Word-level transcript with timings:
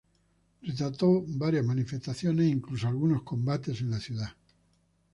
Retrató 0.63 1.23
varias 1.27 1.63
manifestaciones 1.63 2.47
e 2.47 2.49
incluso 2.49 2.87
algunos 2.87 3.21
combates 3.21 3.81
en 3.81 3.91
la 3.91 3.99
ciudad. 3.99 4.29